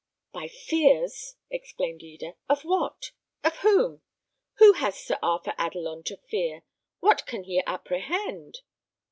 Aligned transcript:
"By 0.33 0.47
fears!" 0.47 1.35
exclaimed 1.51 2.01
Eda. 2.01 2.33
"Of 2.49 2.63
what? 2.63 3.11
Of 3.43 3.57
whom? 3.57 4.01
Who 4.55 4.73
has 4.73 4.97
Sir 4.97 5.19
Arthur 5.21 5.53
Adelon 5.59 6.01
to 6.05 6.17
fear? 6.17 6.63
What 7.01 7.27
can 7.27 7.43
he 7.43 7.61
apprehend?" 7.67 8.61